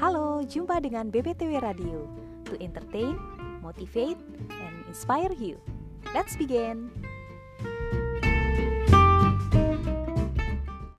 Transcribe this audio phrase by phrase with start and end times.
[0.00, 2.08] Halo, Jumpa dengan BBTW Radio
[2.48, 3.20] to entertain,
[3.60, 4.16] motivate,
[4.48, 5.60] and inspire you.
[6.16, 6.88] Let's begin.